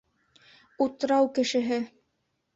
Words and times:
УТРАУ 0.85 1.27
КЕШЕҺЕ 1.35 1.79